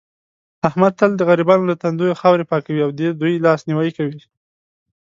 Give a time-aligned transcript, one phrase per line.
[0.67, 4.21] احمد تل د غریبانو له تندیو خاورې پاکوي او دې دوی لاس نیوی کوي.